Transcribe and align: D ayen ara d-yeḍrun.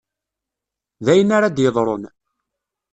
D 1.05 1.07
ayen 1.11 1.29
ara 1.37 1.47
d-yeḍrun. 1.55 2.03